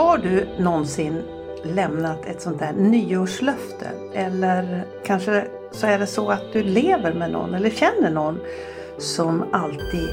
[0.00, 1.22] Har du någonsin
[1.62, 3.90] lämnat ett sånt där nyårslöfte?
[4.14, 8.40] Eller kanske så är det så att du lever med någon eller känner någon
[8.98, 10.08] som alltid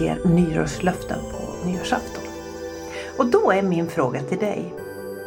[0.00, 2.24] ger nyårslöften på nyårsafton.
[3.16, 4.74] Och då är min fråga till dig.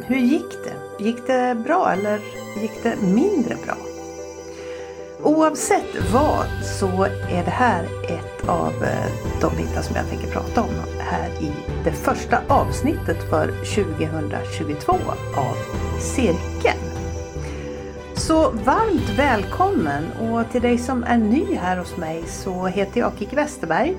[0.06, 1.04] Hur gick det?
[1.04, 2.20] Gick det bra eller
[2.60, 3.93] gick det mindre bra?
[5.24, 10.62] Oavsett vad så är det här ett av eh, de bitar som jag tänker prata
[10.62, 11.52] om här i
[11.84, 14.92] det första avsnittet för 2022
[15.36, 15.56] av
[16.00, 16.78] Cirkeln.
[18.16, 23.12] Så varmt välkommen och till dig som är ny här hos mig så heter jag
[23.18, 23.96] Kik Westerberg.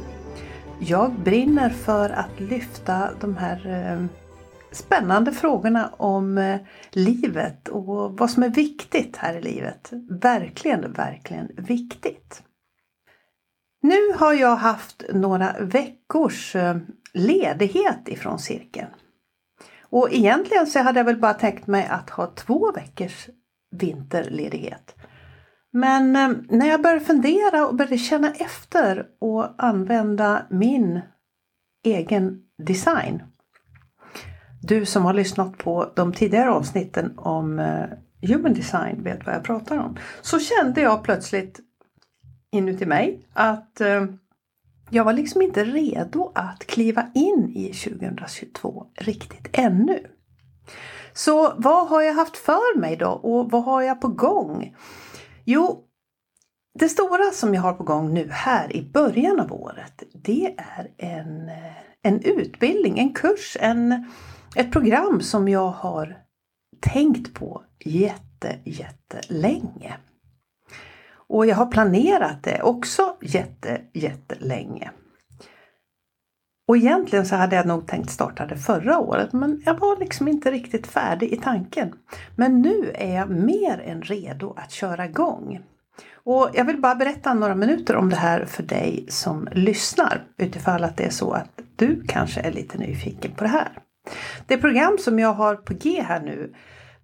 [0.80, 4.25] Jag brinner för att lyfta de här eh,
[4.76, 6.60] spännande frågorna om eh,
[6.92, 9.90] livet och vad som är viktigt här i livet.
[10.10, 12.44] Verkligen, verkligen viktigt.
[13.82, 16.78] Nu har jag haft några veckors eh,
[17.14, 18.90] ledighet ifrån cirkeln.
[19.82, 23.30] Och egentligen så hade jag väl bara tänkt mig att ha två veckors
[23.72, 24.96] vinterledighet.
[25.72, 31.02] Men eh, när jag började fundera och började känna efter och använda min
[31.84, 33.24] egen design
[34.68, 37.86] du som har lyssnat på de tidigare avsnitten om eh,
[38.22, 39.98] human design vet vad jag pratar om.
[40.22, 41.60] Så kände jag plötsligt
[42.52, 44.06] inuti mig att eh,
[44.90, 50.08] jag var liksom inte redo att kliva in i 2022 riktigt ännu.
[51.14, 54.76] Så vad har jag haft för mig då och vad har jag på gång?
[55.46, 55.84] Jo,
[56.80, 60.92] det stora som jag har på gång nu här i början av året det är
[60.98, 64.12] en, eh, en utbildning, en kurs, en
[64.56, 66.18] ett program som jag har
[66.82, 69.98] tänkt på jätte, jättelänge.
[71.28, 74.92] Och jag har planerat det också jätte, jättelänge.
[76.68, 80.28] Och egentligen så hade jag nog tänkt starta det förra året men jag var liksom
[80.28, 81.94] inte riktigt färdig i tanken.
[82.36, 85.60] Men nu är jag mer än redo att köra igång.
[86.14, 90.84] Och jag vill bara berätta några minuter om det här för dig som lyssnar utifall
[90.84, 93.80] att det är så att du kanske är lite nyfiken på det här.
[94.48, 96.54] Det program som jag har på G här nu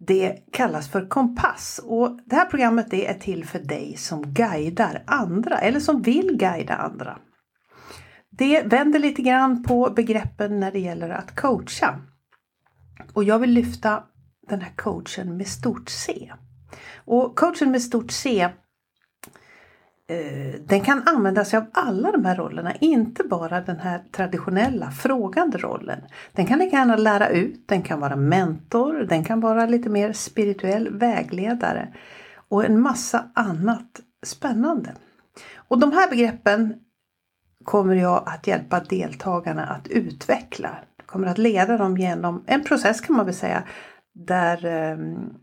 [0.06, 5.03] det kallas för Kompass och det här programmet det är till för dig som guidar
[5.07, 7.17] andra eller som vill guida andra.
[8.29, 12.00] Det vänder lite grann på begreppen när det gäller att coacha.
[13.13, 14.03] Och jag vill lyfta
[14.47, 16.31] den här coachen med stort C.
[17.06, 18.50] Och coachen med stort C
[20.11, 24.91] Eh, den kan använda sig av alla de här rollerna, inte bara den här traditionella
[24.91, 26.01] frågande rollen.
[26.31, 30.13] Den kan lika gärna lära ut, den kan vara mentor, den kan vara lite mer
[30.13, 31.94] spirituell vägledare
[32.49, 34.95] och en massa annat spännande.
[35.55, 36.73] Och de här begreppen
[37.63, 40.69] kommer jag att hjälpa deltagarna att utveckla.
[40.97, 43.63] Jag kommer att leda dem genom en process kan man väl säga
[44.13, 45.33] där ehm,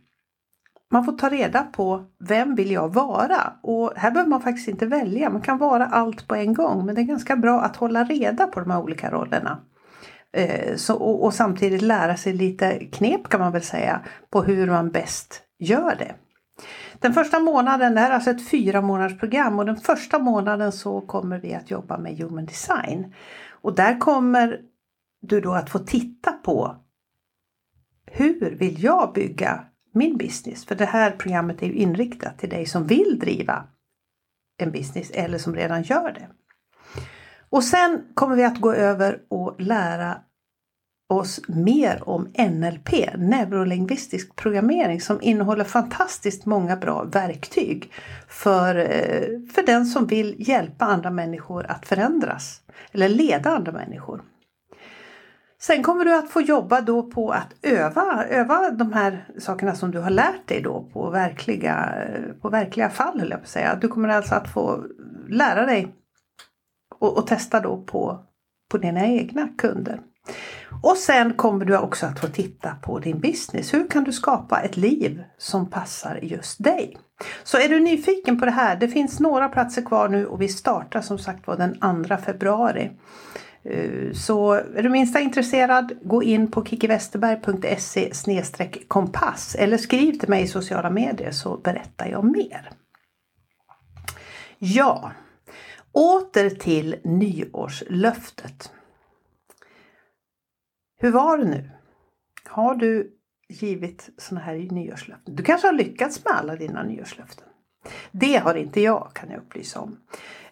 [0.91, 3.53] man får ta reda på vem vill jag vara?
[3.63, 5.31] Och här behöver man faktiskt inte välja.
[5.31, 6.87] Man kan vara allt på en gång.
[6.87, 9.59] Men det är ganska bra att hålla reda på de här olika rollerna.
[10.33, 14.01] Eh, så, och, och, samtidigt lära sig lite knep kan man väl säga
[14.31, 16.15] på hur man bäst gör det.
[16.99, 20.73] Den första månaden, det här är alltså ett fyra månaders program och den första månaden
[20.73, 23.15] så kommer vi att jobba med Human Design.
[23.51, 24.61] Och där kommer
[25.21, 26.77] du då att få titta på
[28.07, 29.65] hur vill jag bygga
[29.99, 30.65] min business.
[30.65, 33.65] För det här programmet är ju inriktat till dig som vill driva
[34.63, 36.29] en business eller som redan gör det.
[37.51, 40.19] Och sen kommer vi att gå över och lära
[41.09, 47.93] oss mer om NLP, neurolingvistisk programmering som innehåller fantastiskt många bra verktyg
[48.29, 52.61] för, eh, för den som vill hjälpa andra människor att förändras
[52.93, 54.23] eller leda andra människor.
[55.61, 59.91] Sen kommer du att få jobba då på att öva, öva de här sakerna som
[59.91, 61.95] du har lärt dig då på verkliga,
[62.43, 63.79] på verkliga fall höll jag på att säga.
[63.81, 64.85] Du kommer alltså att få
[65.29, 65.95] lära dig
[66.99, 68.25] och, och testa då på,
[68.71, 70.01] på dina egna kunder.
[70.83, 73.75] Och sen kommer du också att få titta på din business.
[73.75, 76.99] Hur kan du skapa ett liv som passar just dig?
[77.45, 80.49] Så är du nyfiken på det här, det finns några platser kvar nu och vi
[80.49, 82.91] startar som sagt var den 2 februari.
[83.63, 88.13] Eh, så är du minsta intresserad, gå in på kikiwesterberg.se
[88.89, 92.71] kompass eller skriv till mig i sociala medier så berättar jag mer.
[94.59, 95.13] Ja,
[95.93, 98.73] åter till nyårslöftet.
[101.01, 101.71] Hur var det nu?
[102.45, 103.13] Har du
[103.49, 105.37] givit sådana här nyårslöften?
[105.37, 107.45] Du kanske har lyckats med alla dina nyårslöften?
[108.11, 109.97] Det har inte jag kan jag upplysa om.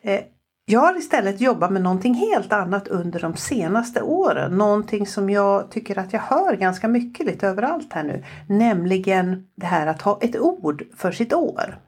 [0.00, 0.24] Eh,
[0.68, 4.58] jag har istället jobbat med någonting helt annat under de senaste åren.
[4.58, 8.24] Någonting som jag tycker att jag hör ganska mycket lite överallt här nu.
[8.48, 11.78] Nämligen det här att ha ett ord för sitt år.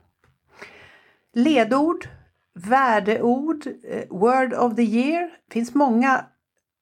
[1.34, 2.08] Ledord,
[2.54, 5.22] värdeord, eh, word of the year.
[5.22, 6.24] Det finns många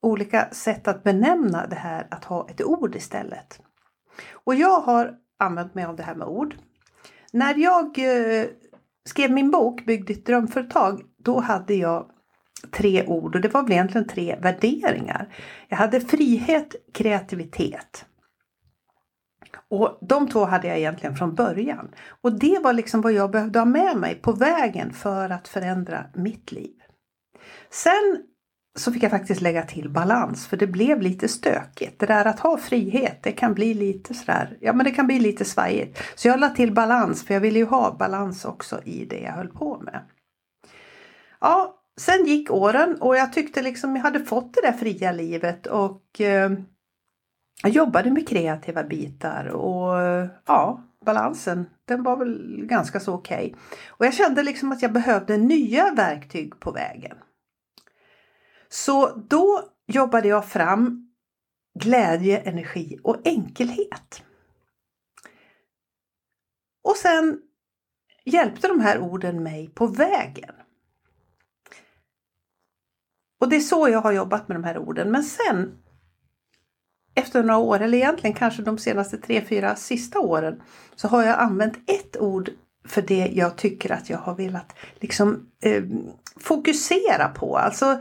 [0.02, 3.60] olika sätt att benämna det här att ha ett ord istället.
[4.32, 6.54] Och jag har använt mig av det här med ord.
[7.32, 8.46] När jag eh,
[9.04, 12.06] skrev min bok Bygg ditt drömföretag då hade jag
[12.70, 15.34] tre ord och det var väl egentligen tre värderingar.
[15.68, 18.06] Jag hade frihet, kreativitet.
[19.68, 21.88] Och de två hade jag egentligen från början.
[22.20, 26.06] Och det var liksom vad jag behövde ha med mig på vägen för att förändra
[26.14, 26.74] mitt liv.
[27.70, 28.22] Sen
[28.78, 32.00] så fick jag faktiskt lägga till balans för det blev lite stökigt.
[32.00, 35.18] Det där att ha frihet det kan bli lite sådär, ja men det kan bli
[35.18, 36.02] lite svajigt.
[36.14, 39.32] Så jag la till balans för jag ville ju ha balans också i det jag
[39.32, 40.00] höll på med.
[41.40, 45.66] Ja, sen gick åren och jag tyckte liksom jag hade fått det där fria livet
[45.66, 46.50] och eh,
[47.62, 53.46] jag jobbade med kreativa bitar och eh, ja, balansen den var väl ganska så okej.
[53.46, 53.60] Okay.
[53.88, 57.16] Och jag kände liksom att jag behövde nya verktyg på vägen.
[58.68, 61.10] Så då jobbade jag fram
[61.78, 64.22] glädje, energi och enkelhet.
[66.82, 67.40] Och sen
[68.24, 70.54] hjälpte de här orden mig på vägen.
[73.40, 75.10] Och det är så jag har jobbat med de här orden.
[75.10, 75.72] Men sen
[77.14, 80.62] efter några år, eller egentligen kanske de senaste tre, fyra sista åren,
[80.96, 82.50] så har jag använt ett ord
[82.88, 85.82] för det jag tycker att jag har velat liksom eh,
[86.40, 87.56] fokusera på.
[87.56, 88.00] Alltså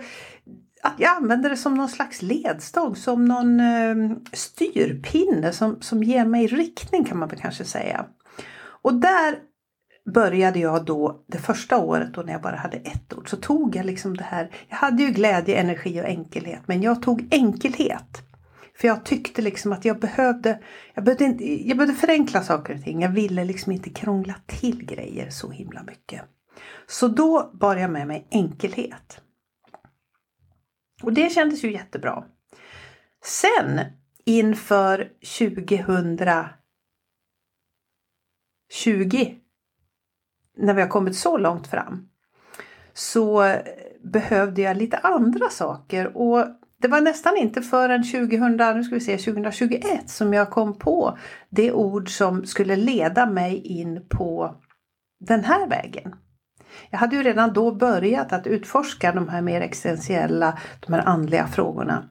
[0.84, 6.26] att jag använder det som någon slags ledstång, som någon eh, styrpinne som, som ger
[6.26, 8.06] mig riktning kan man väl kanske säga.
[8.82, 9.40] Och där
[10.13, 13.75] började jag då det första året då när jag bara hade ett ord så tog
[13.75, 14.52] jag liksom det här.
[14.69, 18.22] Jag hade ju glädje, energi och enkelhet men jag tog enkelhet.
[18.78, 20.60] För jag tyckte liksom att jag behövde,
[20.94, 23.02] jag behövde, inte, jag behövde förenkla saker och ting.
[23.02, 26.22] Jag ville liksom inte krångla till grejer så himla mycket.
[26.88, 29.22] Så då bar jag med mig enkelhet.
[31.04, 32.24] Och det kändes ju jättebra.
[33.24, 33.80] Sen
[34.25, 35.10] inför
[35.40, 36.66] 2020
[40.57, 42.07] när vi har kommit så långt fram
[42.94, 43.56] så
[44.04, 46.46] behövde jag lite andra saker och
[46.81, 51.18] det var nästan inte förrän 2000, nu ska vi se, 2021 som jag kom på
[51.50, 54.56] det ord som skulle leda mig in på
[55.19, 56.16] den här vägen.
[56.90, 61.48] Jag hade ju redan då börjat att utforska de här mer existentiella, de här andliga
[61.48, 62.10] frågorna.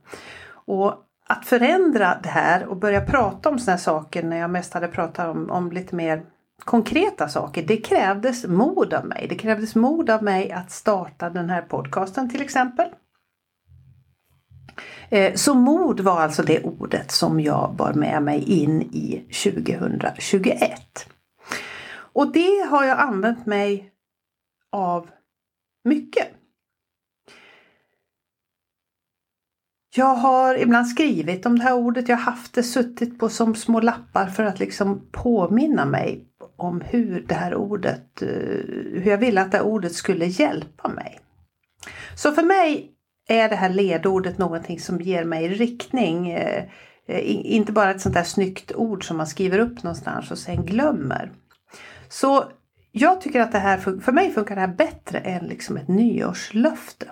[0.66, 0.94] Och
[1.26, 5.28] att förändra det här och börja prata om sådana saker när jag mest hade pratat
[5.28, 6.22] om, om lite mer
[6.64, 7.62] konkreta saker.
[7.62, 9.26] Det krävdes mod av mig.
[9.28, 12.88] Det krävdes mod av mig att starta den här podcasten till exempel.
[15.08, 20.80] Eh, så mod var alltså det ordet som jag bar med mig in i 2021.
[21.96, 23.92] Och det har jag använt mig
[24.72, 25.10] av
[25.84, 26.28] mycket.
[29.96, 32.08] Jag har ibland skrivit om det här ordet.
[32.08, 36.80] Jag har haft det suttit på som små lappar för att liksom påminna mig om
[36.80, 41.20] hur det här ordet, eh, hur jag ville att det här ordet skulle hjälpa mig.
[42.16, 42.90] Så för mig
[43.28, 46.30] är det här ledordet någonting som ger mig riktning.
[46.30, 46.64] Eh,
[47.06, 50.66] eh, inte bara ett sånt där snyggt ord som man skriver upp någonstans och sen
[50.66, 51.32] glömmer.
[52.08, 52.44] Så
[52.92, 57.10] jag tycker att det här, för mig funkar det här bättre än liksom ett nyårslöfte.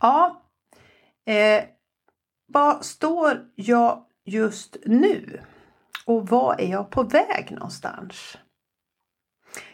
[0.00, 0.42] Ja,
[1.26, 1.64] eh,
[2.52, 5.40] vad står jag just nu?
[6.06, 8.38] Och var är jag på väg någonstans?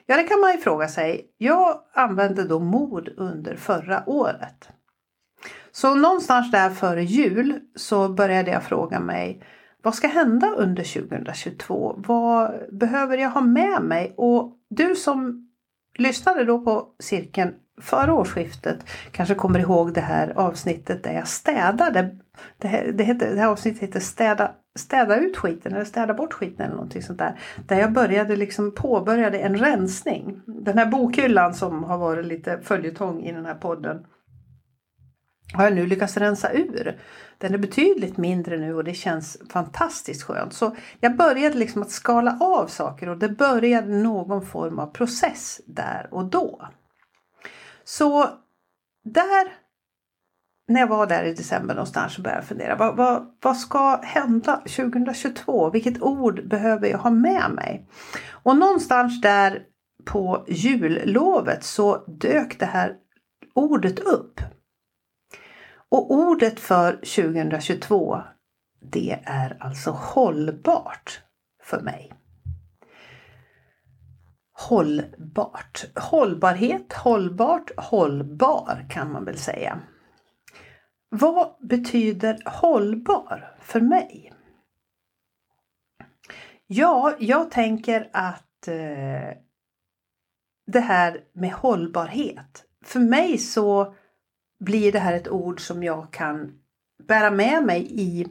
[0.06, 1.34] Ja, det kan man ju fråga sig.
[1.38, 4.68] Jag använde då mod under förra året.
[5.72, 9.42] Så någonstans där före jul så började jag fråga mig
[9.82, 11.94] vad ska hända under 2022?
[12.06, 14.14] Vad behöver jag ha med mig?
[14.16, 15.48] Och du som
[15.98, 22.16] lyssnade då på cirkeln före årsskiftet kanske kommer ihåg det här avsnittet där jag städade.
[22.58, 26.32] Det här, det, heter, det här avsnittet heter städa, städa ut skiten eller städa bort
[26.32, 27.40] skiten eller någonting sånt där.
[27.66, 30.40] Där jag började liksom påbörjade en rensning.
[30.46, 34.06] Den här bokhyllan som har varit lite följetong i den här podden
[35.54, 37.00] har jag nu lyckats rensa ur.
[37.38, 40.52] Den är betydligt mindre nu och det känns fantastiskt skönt.
[40.52, 45.60] Så jag började liksom att skala av saker och det började någon form av process
[45.66, 46.68] där och då.
[47.84, 48.28] Så
[49.04, 49.52] där,
[50.68, 52.76] när jag var där i december någonstans så började jag fundera.
[52.76, 55.70] Vad, vad, vad ska hända 2022?
[55.70, 57.88] Vilket ord behöver jag ha med mig?
[58.30, 59.62] Och någonstans där
[60.04, 62.96] på jullovet så dök det här
[63.54, 64.40] ordet upp.
[65.88, 68.22] Och ordet för 2022
[68.80, 71.22] det är alltså hållbart
[71.62, 72.12] för mig.
[74.52, 75.84] Hållbart.
[75.94, 79.80] Hållbarhet, hållbart, hållbar kan man väl säga.
[81.14, 84.32] Vad betyder hållbar för mig?
[86.66, 89.36] Ja, jag tänker att eh,
[90.66, 92.64] det här med hållbarhet.
[92.84, 93.94] För mig så
[94.60, 96.58] blir det här ett ord som jag kan
[97.08, 98.26] bära med mig i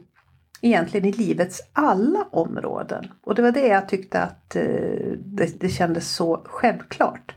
[0.60, 3.12] egentligen i livets alla områden.
[3.22, 7.34] Och det var det jag tyckte att eh, det, det kändes så självklart.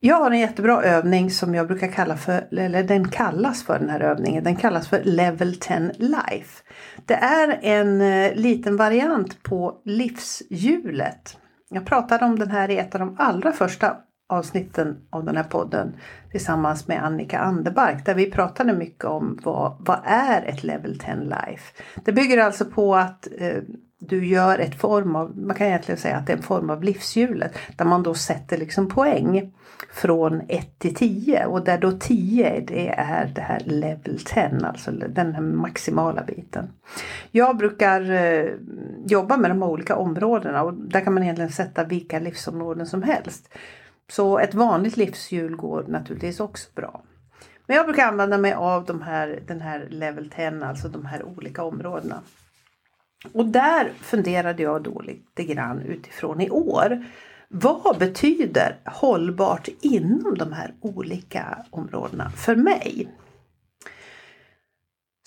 [0.00, 3.90] Jag har en jättebra övning som jag brukar kalla för, eller den kallas för den
[3.90, 6.62] här övningen, den kallas för Level 10 Life.
[7.04, 11.38] Det är en eh, liten variant på livshjulet.
[11.68, 13.96] Jag pratade om den här i ett av de allra första
[14.28, 15.96] avsnitten av den här podden
[16.30, 21.14] tillsammans med Annika Anderbark där vi pratade mycket om vad, vad är ett Level 10
[21.14, 21.82] Life.
[22.04, 23.62] Det bygger alltså på att eh,
[23.98, 26.82] du gör ett form av, man kan egentligen säga att det är en form av
[26.82, 29.52] livshjulet där man då sätter liksom poäng
[29.92, 34.90] från 1 till 10 och där då 10 det är det här level 10, alltså
[34.90, 36.68] den här maximala biten.
[37.30, 38.50] Jag brukar eh,
[39.06, 43.48] jobba med de olika områdena och där kan man egentligen sätta vilka livsområden som helst.
[44.08, 47.02] Så ett vanligt livshjul går naturligtvis också bra.
[47.66, 51.22] Men jag brukar använda mig av de här, den här level 10, alltså de här
[51.22, 52.22] olika områdena.
[53.32, 57.04] Och där funderade jag då lite grann utifrån i år.
[57.48, 63.08] Vad betyder hållbart inom de här olika områdena för mig?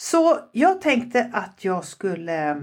[0.01, 2.61] Så jag tänkte att jag skulle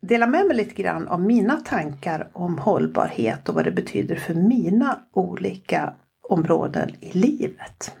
[0.00, 4.34] dela med mig lite grann av mina tankar om hållbarhet och vad det betyder för
[4.34, 5.94] mina olika
[6.28, 7.96] områden i livet.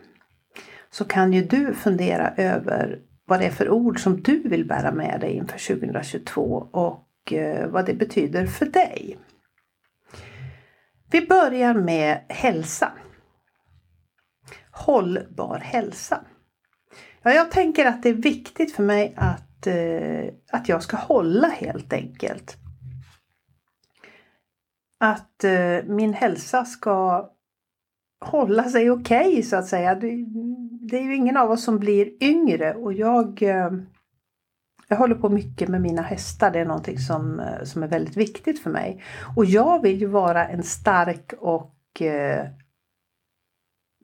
[0.90, 2.98] Så kan ju du fundera över
[3.30, 7.68] vad det är för ord som du vill bära med dig inför 2022 och eh,
[7.68, 9.18] vad det betyder för dig.
[11.10, 12.92] Vi börjar med hälsa.
[14.70, 16.24] Hållbar hälsa.
[17.22, 21.48] Ja, jag tänker att det är viktigt för mig att, eh, att jag ska hålla
[21.48, 22.56] helt enkelt.
[25.00, 27.30] Att eh, min hälsa ska
[28.20, 29.94] hålla sig okej okay, så att säga.
[30.82, 33.70] Det, är ju ingen av oss som blir yngre och jag, eh,
[34.88, 36.50] jag håller på mycket med mina hästar.
[36.50, 39.02] Det är någonting som, eh, som är väldigt viktigt för mig.
[39.36, 42.46] Och jag vill ju vara en stark och eh,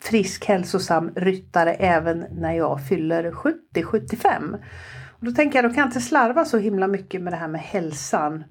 [0.03, 4.55] frisk hälsosam ryttare även när jag fyller 70-75.
[5.19, 7.49] Och Då tänker jag, då kan jag inte slarva så himla mycket med det här
[7.49, 8.45] med hälsan.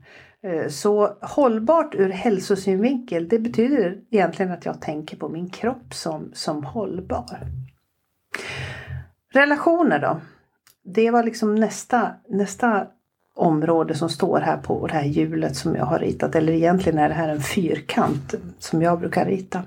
[0.44, 6.32] Eh, så hållbart ur hälsosynvinkel det betyder egentligen att jag tänker på min kropp som,
[6.34, 7.40] som hållbar.
[9.34, 10.22] Relationer då?
[10.84, 12.88] Det var liksom nästa, nästa
[13.36, 16.36] område som står här på det här hjulet som jag har ritat.
[16.36, 19.64] Eller egentligen är det här en fyrkant som jag brukar rita.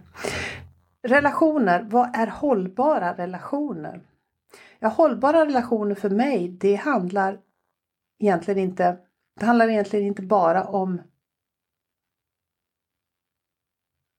[1.02, 4.00] Relationer, vad är hållbara relationer?
[4.78, 7.38] Ja, hållbara relationer för mig det handlar
[8.18, 8.96] egentligen inte
[9.40, 11.00] det handlar egentligen inte bara om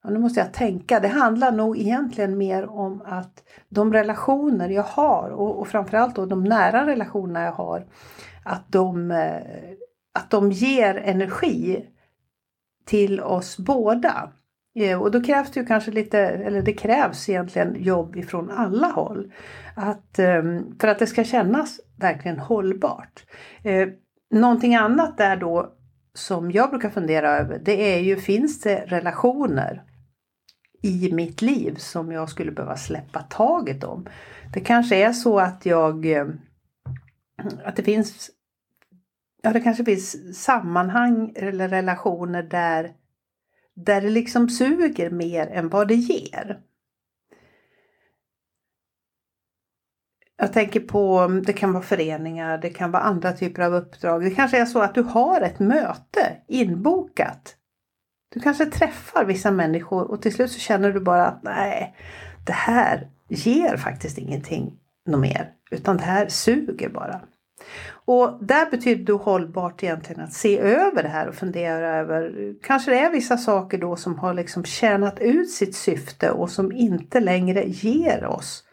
[0.02, 1.00] Ja, nu måste jag tänka.
[1.00, 6.26] Det handlar nog egentligen mer om att de relationer jag har och, och framförallt då
[6.26, 7.86] de nära relationerna jag har
[8.44, 9.40] att de, eh,
[10.14, 11.86] att de ger energi
[12.86, 14.32] till oss båda.
[14.74, 18.86] Eh, och då krävs det ju kanske lite, eller det krävs egentligen jobb ifrån alla
[18.86, 19.32] håll.
[19.74, 23.24] Att, ehm, för att det ska kännas verkligen hållbart.
[23.62, 23.88] Eh,
[24.34, 25.72] någonting annat där då
[26.14, 29.82] som jag brukar fundera över det är ju finns det relationer
[30.82, 34.06] i mitt liv som jag skulle behöva släppa taget om.
[34.52, 36.26] Det kanske är så att jag eh,
[37.64, 38.30] att det finns
[39.42, 42.92] Ja, det kanske finns sammanhang eller relationer där
[43.74, 46.60] där det liksom suger mer än vad det ger.
[50.36, 54.22] Jag tänker på, det kan vara föreningar, det kan vara andra typer av uppdrag.
[54.22, 57.56] Det kanske är så att du har ett möte inbokat.
[58.34, 61.94] Du kanske träffar vissa människor och till slut så känner du bara att nej,
[62.46, 65.52] det här ger faktiskt ingenting något mer.
[65.70, 67.20] Utan det här suger bara.
[67.92, 72.90] Och där betyder det hållbart egentligen att se över det här och fundera över, kanske
[72.90, 77.20] det är vissa saker då som har liksom tjänat ut sitt syfte och som inte
[77.20, 78.64] längre ger oss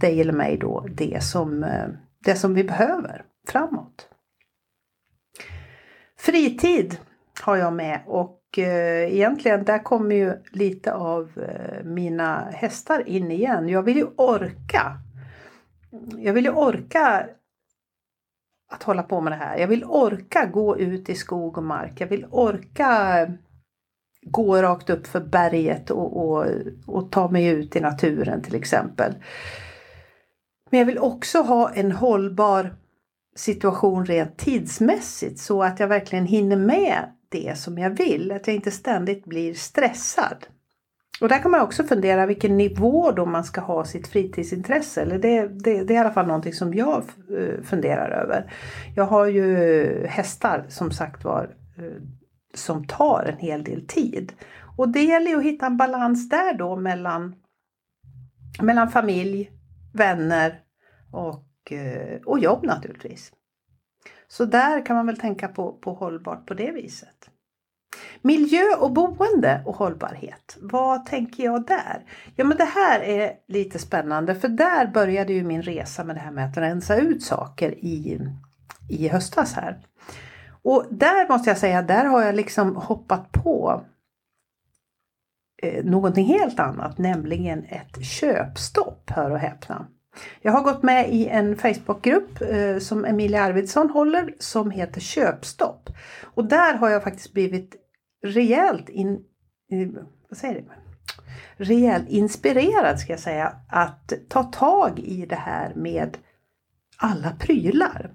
[0.00, 1.88] dig eller mig då det som, eh,
[2.24, 4.08] det som vi behöver framåt.
[6.18, 6.98] Fritid
[7.40, 13.30] har jag med och eh, egentligen där kommer ju lite av eh, mina hästar in
[13.30, 13.68] igen.
[13.68, 14.98] Jag vill ju orka.
[16.16, 17.26] Jag vill ju orka
[18.72, 19.58] att hålla på med det här.
[19.58, 22.00] Jag vill orka gå ut i skog och mark.
[22.00, 23.26] Jag vill orka
[24.22, 26.46] gå rakt upp för berget och, och,
[26.86, 29.14] och ta mig ut i naturen till exempel.
[30.70, 32.76] Men jag vill också ha en hållbar
[33.36, 38.32] situation rent tidsmässigt så att jag verkligen hinner med det som jag vill.
[38.32, 40.46] Att jag inte ständigt blir stressad.
[41.20, 45.02] Och där kan man också fundera vilken nivå då man ska ha sitt fritidsintresse.
[45.02, 47.02] Eller det, det, det är i alla fall någonting som jag
[47.38, 48.52] eh, funderar över.
[48.96, 52.02] Jag har ju hästar som sagt var eh,
[52.54, 54.32] som tar en hel del tid.
[54.76, 57.34] Och det gäller ju att hitta en balans där då mellan,
[58.62, 59.50] mellan familj,
[59.94, 60.60] vänner
[61.12, 63.32] och, eh, och jobb naturligtvis.
[64.30, 67.30] Så där kan man väl tänka på, på hållbart på det viset.
[68.22, 70.56] Miljö och boende och hållbarhet.
[70.60, 72.04] Vad tänker jag där?
[72.36, 76.20] Ja men det här är lite spännande för där började ju min resa med det
[76.20, 78.20] här med att rensa ut saker i,
[78.88, 79.78] i höstas här.
[80.62, 83.84] Och där måste jag säga, där har jag liksom hoppat på
[85.62, 89.86] eh, någonting helt annat, nämligen ett köpstopp, hör och häpna.
[90.42, 95.90] Jag har gått med i en Facebookgrupp eh, som Emilia Arvidsson håller som heter Köpstopp.
[96.24, 97.76] Och där har jag faktiskt blivit
[98.24, 99.24] rejält, in,
[99.70, 99.88] eh,
[100.28, 100.64] vad säger det?
[101.58, 106.18] rejält inspirerad ska jag säga att ta tag i det här med
[106.96, 108.14] alla prylar.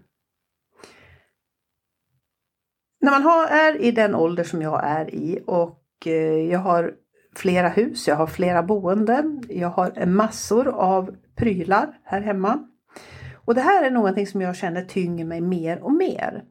[3.01, 6.93] När man har, är i den ålder som jag är i och eh, jag har
[7.35, 12.59] flera hus, jag har flera boenden, jag har massor av prylar här hemma.
[13.45, 16.43] Och det här är någonting som jag känner tynger mig mer och mer.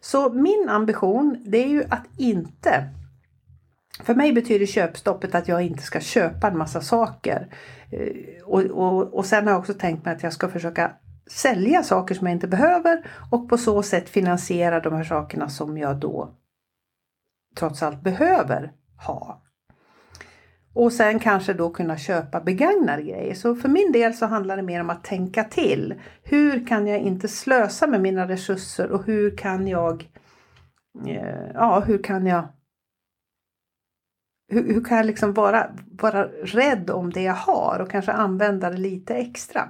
[0.00, 2.88] Så min ambition det är ju att inte
[4.04, 7.54] för mig betyder köpstoppet att jag inte ska köpa en massa saker.
[7.90, 10.92] Eh, och, och, och sen har jag också tänkt mig att jag ska försöka
[11.30, 15.78] sälja saker som jag inte behöver och på så sätt finansiera de här sakerna som
[15.78, 16.34] jag då
[17.56, 18.72] trots allt behöver
[19.06, 19.42] ha.
[20.74, 23.34] Och sen kanske då kunna köpa begagnade grejer.
[23.34, 25.94] Så för min del så handlar det mer om att tänka till.
[26.22, 30.10] Hur kan jag inte slösa med mina resurser och hur kan jag
[31.06, 32.48] eh, Ja, hur kan jag
[34.48, 38.70] hur, hur kan jag liksom vara, vara rädd om det jag har och kanske använda
[38.70, 39.68] det lite extra?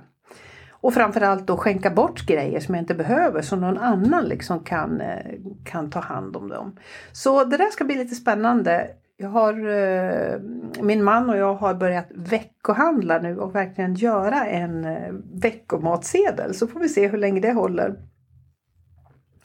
[0.70, 5.00] Och framförallt då skänka bort grejer som jag inte behöver så någon annan liksom kan,
[5.00, 5.34] eh,
[5.64, 6.76] kan ta hand om dem.
[7.12, 8.90] Så det där ska bli lite spännande.
[9.20, 10.40] Jag har, eh,
[10.83, 16.54] min man och jag har börjat veckohandla nu och verkligen göra en eh, veckomatsedel.
[16.54, 17.96] Så får vi se hur länge det håller.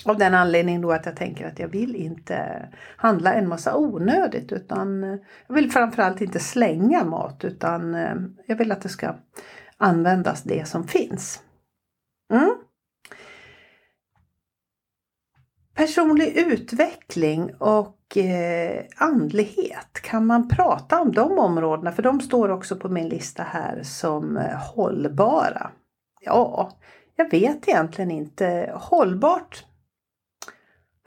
[0.06, 4.52] Av den anledningen då att jag tänker att jag vill inte handla en massa onödigt
[4.52, 9.16] utan eh, jag vill framförallt inte slänga mat utan eh, jag vill att det ska
[9.78, 11.42] användas det som finns.
[12.34, 12.55] Mm.
[15.76, 21.92] Personlig utveckling och eh, andlighet, kan man prata om de områdena?
[21.92, 25.72] För de står också på min lista här som eh, hållbara.
[26.22, 26.72] Ja,
[27.16, 28.72] jag vet egentligen inte.
[28.76, 29.66] Hållbart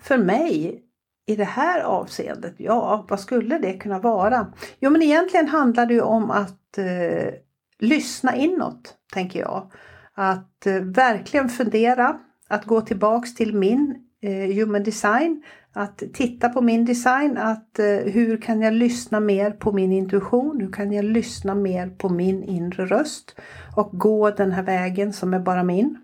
[0.02, 0.83] för mig
[1.26, 4.52] i det här avseendet, ja vad skulle det kunna vara?
[4.81, 7.35] Jo men egentligen handlar det ju om att eh,
[7.78, 9.72] lyssna inåt, tänker jag.
[10.14, 16.61] Att eh, verkligen fundera, att gå tillbaks till min Eh, human design, att titta på
[16.61, 21.04] min design, att eh, hur kan jag lyssna mer på min intuition, hur kan jag
[21.04, 23.37] lyssna mer på min inre röst
[23.76, 25.98] och gå den här vägen som är bara min.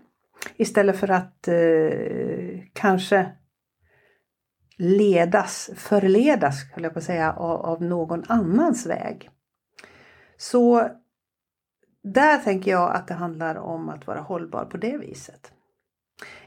[0.55, 3.31] Istället för att eh, kanske
[4.77, 9.29] ledas, förledas, höll jag på att säga, av, av någon annans väg.
[10.37, 10.89] Så
[12.03, 15.54] där tänker jag att det handlar om att vara hållbar på det viset.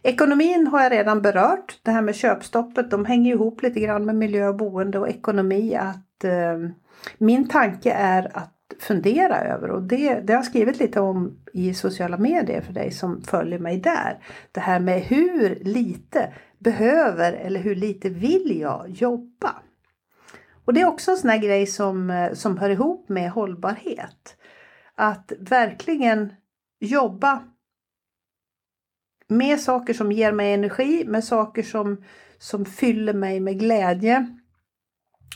[0.02, 1.78] Ekonomin har jag redan berört.
[1.82, 5.76] Det här med köpstoppet, de hänger ihop lite grann med miljö boende och ekonomi.
[5.76, 6.70] Att eh,
[7.18, 11.74] Min tanke är att fundera över och det, det har jag skrivit lite om i
[11.74, 14.18] sociala medier för dig som följer mig där.
[14.52, 19.54] Det här med hur lite behöver eller hur lite vill jag jobba?
[20.64, 24.36] Och det är också en sån här grej som, eh, som hör ihop med hållbarhet
[24.94, 26.32] att verkligen
[26.80, 27.42] jobba
[29.28, 32.04] med saker som ger mig energi, med saker som,
[32.38, 34.34] som fyller mig med glädje.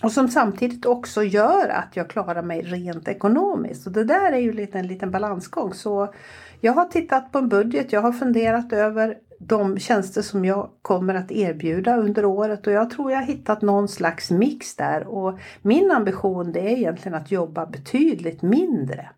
[0.03, 3.87] Och som samtidigt också gör att jag klarar mig rent ekonomiskt.
[3.87, 5.75] Och det där är ju lite, en liten balansgång.
[5.75, 6.15] Så
[6.61, 11.15] jag har tittat på en budget, jag har funderat över de tjänster som jag kommer
[11.15, 15.39] att erbjuda under året och jag tror jag har hittat någon slags mix där och
[15.63, 19.11] min ambition det är egentligen att jobba betydligt mindre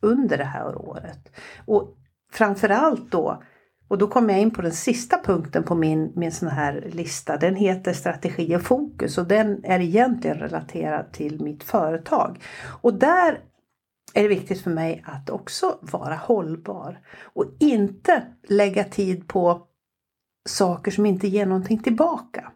[0.00, 1.36] under det här året.
[1.66, 1.96] Och
[2.32, 3.42] framförallt då
[3.88, 7.36] och då kommer jag in på den sista punkten på min, min sån här lista.
[7.36, 12.42] Den heter strategi och fokus och den är egentligen relaterad till mitt företag.
[12.82, 13.40] Och där
[14.14, 19.62] är det viktigt för mig att också vara hållbar och inte lägga tid på
[20.48, 22.52] saker som inte ger någonting tillbaka.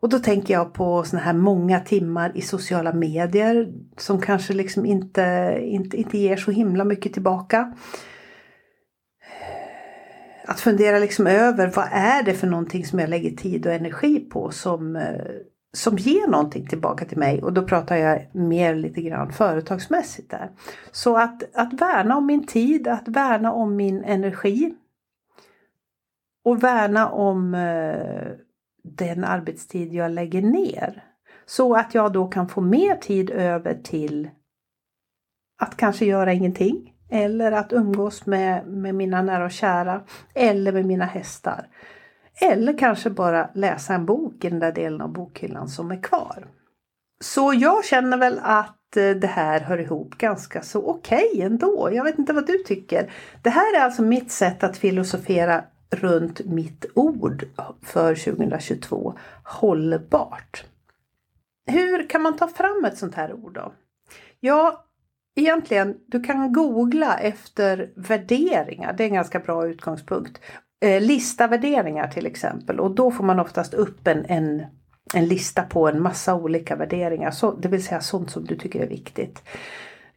[0.00, 4.86] Och då tänker jag på såna här många timmar i sociala medier som kanske liksom
[4.86, 7.72] inte, inte, inte ger så himla mycket tillbaka.
[10.44, 14.20] Att fundera liksom över vad är det för någonting som jag lägger tid och energi
[14.20, 15.24] på som, eh,
[15.72, 20.50] som ger någonting tillbaka till mig och då pratar jag mer lite grann företagsmässigt där.
[20.92, 24.74] Så att, att värna om min tid, att värna om min energi
[26.44, 28.32] och värna om eh,
[28.84, 31.04] den arbetstid jag lägger ner.
[31.46, 34.30] Så att jag då kan få mer tid över till
[35.58, 40.00] att kanske göra ingenting eller att umgås med, med mina nära och kära
[40.34, 41.66] eller med mina hästar.
[42.40, 46.46] Eller kanske bara läsa en bok i den där delen av bokhyllan som är kvar.
[47.20, 51.88] Så jag känner väl att eh, det här hör ihop ganska så okej okay ändå.
[51.92, 53.12] Jag vet inte vad du tycker.
[53.42, 57.44] Det här är alltså mitt sätt att filosofera runt mitt ord
[57.82, 59.14] för 2022.
[59.44, 60.64] Hållbart.
[61.66, 63.72] Hur kan man ta fram ett sånt här ord då?
[64.40, 64.84] Ja,
[65.34, 68.92] egentligen, du kan googla efter värderingar.
[68.92, 70.40] Det är en ganska bra utgångspunkt.
[70.80, 74.62] Eh, lista värderingar till exempel och då får man oftast upp en, en,
[75.14, 77.30] en lista på en massa olika värderingar.
[77.30, 79.42] Så, det vill säga sånt som du tycker är viktigt.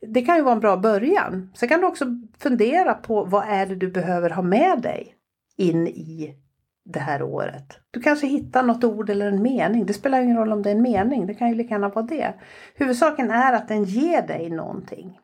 [0.01, 1.51] Det kan ju vara en bra början.
[1.55, 2.05] Sen kan du också
[2.37, 5.13] fundera på vad är det du behöver ha med dig
[5.57, 6.35] in i
[6.85, 7.79] det här året.
[7.91, 9.85] Du kanske hittar något ord eller en mening.
[9.85, 11.27] Det spelar ingen roll om det är en mening.
[11.27, 12.33] Det kan ju lika gärna vara det.
[12.75, 15.19] Huvudsaken är att den ger dig någonting.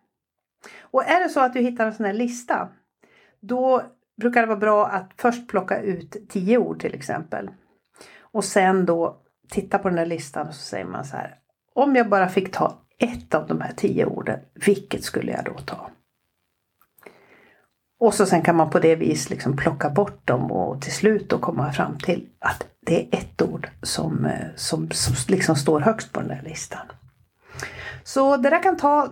[0.80, 2.70] Och är det så att du hittar en sån här lista.
[3.42, 3.82] Då
[4.22, 7.50] brukar det vara bra att först plocka ut tio ord till exempel.
[8.20, 9.18] Och sen då
[9.50, 11.38] titta på den där listan och så säger man så här.
[11.74, 15.54] Om jag bara fick ta ett av de här tio orden, vilket skulle jag då
[15.54, 15.90] ta?
[18.02, 21.30] Och så sen kan man på det vis liksom plocka bort dem och till slut
[21.30, 25.80] då komma fram till att det är ett ord som, eh, som, som liksom står
[25.80, 26.86] högst på den där listan.
[28.04, 29.10] Så det där kan ta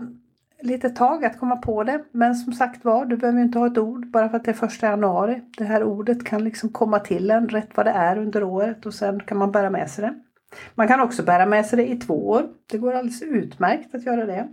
[0.62, 2.04] lite tag att komma på det.
[2.12, 4.56] Men som sagt var, du behöver inte ha ett ord bara för att det är
[4.56, 5.42] första januari.
[5.58, 8.94] Det här ordet kan liksom komma till en rätt vad det är under året och
[8.94, 10.14] sen kan man bära med sig det.
[10.76, 12.44] Man kan också bära med sig det i två år.
[12.72, 14.48] Det går alldeles utmärkt att göra det.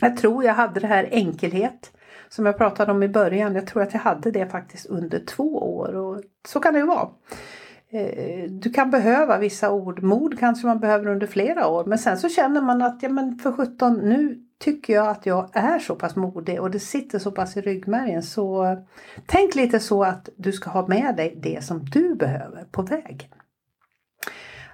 [0.00, 1.92] Jag tror jag hade det här enkelhet
[2.28, 3.54] som jag pratade om i början.
[3.54, 6.86] Jag tror att jag hade det faktiskt under två år och så kan det ju
[6.86, 7.08] vara.
[7.90, 10.02] Eh, du kan behöva vissa ord.
[10.02, 13.38] Mod kanske man behöver under flera år men sen så känner man att ja men
[13.38, 17.30] för 17 nu tycker jag att jag är så pass modig och det sitter så
[17.30, 18.76] pass i ryggmärgen så
[19.26, 23.30] tänk lite så att du ska ha med dig det som du behöver på vägen.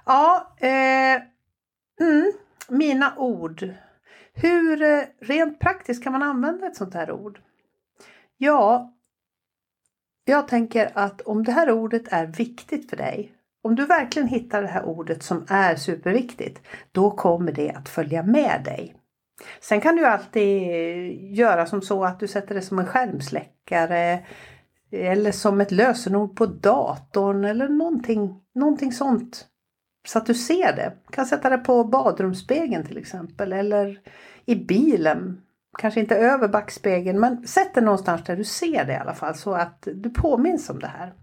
[0.05, 1.21] Ja, eh,
[1.99, 2.31] mm,
[2.69, 3.69] mina ord.
[4.33, 7.39] Hur eh, rent praktiskt kan man använda ett sånt här ord?
[8.43, 8.93] Ja,
[10.25, 14.61] jag tänker att om det här ordet är viktigt för dig, om du verkligen hittar
[14.61, 18.95] det här ordet som är superviktigt, då kommer det att följa med dig.
[19.61, 20.61] Sen kan du alltid
[21.35, 24.25] göra som så att du sätter det som en skärmsläckare
[24.91, 29.47] eller som ett lösenord på datorn eller någonting, någonting sånt.
[30.07, 30.93] Så att du ser det.
[31.07, 33.99] Du kan sätta det på badrumsspegeln till exempel eller
[34.45, 35.42] i bilen.
[35.77, 39.35] Kanske inte över backspegeln men sätt det någonstans där du ser det i alla fall
[39.35, 41.13] så att du påminns om det här.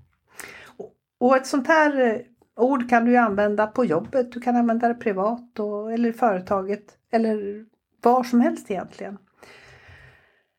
[1.21, 2.21] Och ett sånt här eh,
[2.57, 6.85] ord kan du använda på jobbet, du kan använda det privat och, eller i företaget
[7.13, 7.65] eller
[8.03, 9.19] var som helst egentligen.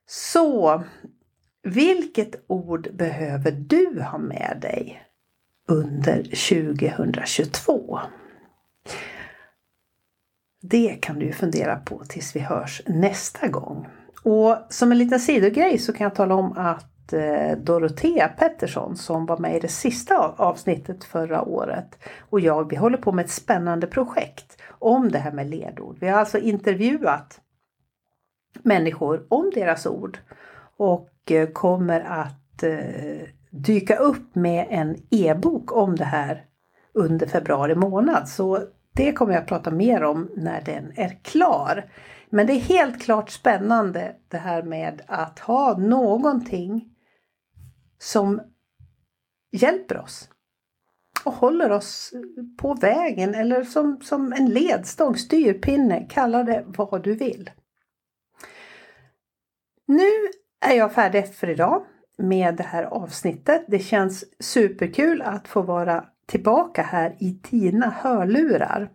[0.06, 0.84] Så
[1.64, 5.04] vilket ord behöver du ha med dig
[5.68, 8.00] under 2022?
[10.62, 13.88] Det kan du fundera på tills vi hörs nästa gång.
[14.24, 19.26] Och som en liten sidogrej så kan jag tala om att eh, Dorotea Pettersson som
[19.26, 23.32] var med i det sista avsnittet förra året och jag, vi håller på med ett
[23.32, 25.98] spännande projekt om det här med ledord.
[26.00, 27.40] Vi har alltså intervjuat
[28.64, 30.20] människor om deras ord
[30.78, 36.46] och eh, kommer att eh, dyka upp med en e-bok om det här
[36.94, 38.30] under februari månad.
[38.30, 38.60] Så
[38.94, 41.92] det kommer jag att prata mer om när den är klar.
[42.30, 46.96] Men det är helt klart spännande det här med att ha någonting
[48.00, 48.42] som
[49.52, 50.30] hjälper oss
[51.26, 52.14] och håller oss
[52.58, 57.52] på vägen eller som, som en ledstång, styrpinne, kalla det vad du vill.
[59.88, 60.10] Nu
[60.66, 61.86] är jag färdig för idag
[62.18, 63.66] med det här avsnittet.
[63.68, 68.90] Det känns superkul att få vara tillbaka här i dina hörlurar.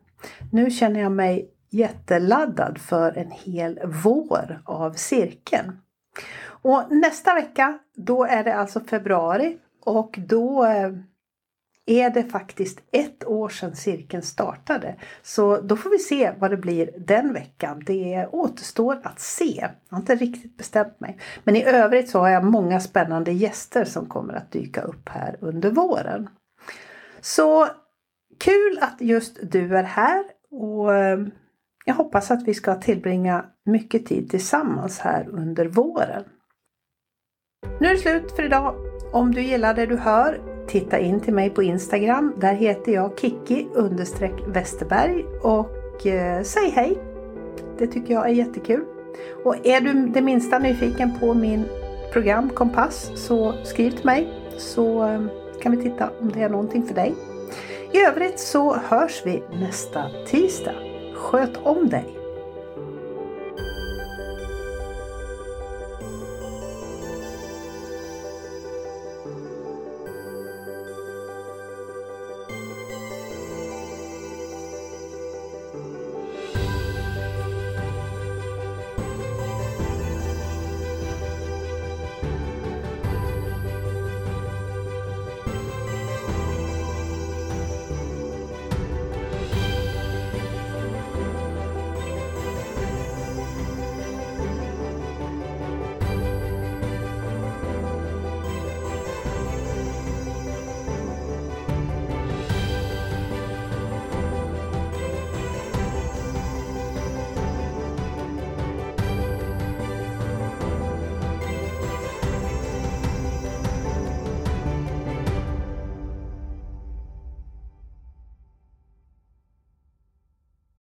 [0.53, 5.81] Nu känner jag mig jätteladdad för en hel vår av cirkeln.
[6.47, 10.91] Och nästa vecka, då är det alltså februari och då eh,
[11.87, 14.97] är det faktiskt ett år sedan cirkeln startade.
[15.23, 17.83] Så då får vi se vad det blir den veckan.
[17.87, 19.69] Det återstår att se.
[19.89, 21.19] Jag har inte riktigt bestämt mig.
[21.45, 25.37] Men i övrigt så har jag många spännande gäster som kommer att dyka upp här
[25.41, 26.29] under våren.
[27.27, 27.69] Så
[28.39, 31.19] kul att just du är här och eh,
[31.85, 36.25] jag hoppas att vi ska tillbringa mycket tid tillsammans här under våren.
[37.81, 38.75] Nu är det slut för idag.
[39.13, 42.35] Om du gillar det du hör, titta in till mig på Instagram.
[42.41, 43.69] Där heter jag Kiki
[44.47, 46.99] Westerberg och eh, säg hej.
[47.79, 48.85] Det tycker jag är jättekul.
[49.45, 51.65] Och är du det minsta nyfiken på min
[52.13, 55.21] program Kompass så skriv till mig så eh,
[55.67, 57.15] kan vi titta om det är någonting för dig.
[57.93, 60.75] I övrigt så hörs vi nästa tisdag.
[61.15, 62.16] Sköt om dig!